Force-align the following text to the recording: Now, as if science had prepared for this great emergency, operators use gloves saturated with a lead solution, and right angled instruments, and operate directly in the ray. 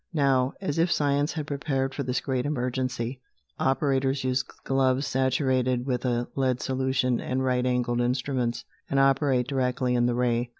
Now, 0.13 0.53
as 0.59 0.79
if 0.79 0.91
science 0.91 1.33
had 1.33 1.45
prepared 1.45 1.93
for 1.93 2.01
this 2.01 2.21
great 2.21 2.47
emergency, 2.47 3.21
operators 3.59 4.23
use 4.23 4.41
gloves 4.41 5.05
saturated 5.05 5.85
with 5.85 6.05
a 6.05 6.27
lead 6.35 6.59
solution, 6.59 7.19
and 7.21 7.45
right 7.45 7.63
angled 7.67 8.01
instruments, 8.01 8.65
and 8.89 8.99
operate 8.99 9.45
directly 9.47 9.93
in 9.93 10.07
the 10.07 10.15
ray. 10.15 10.49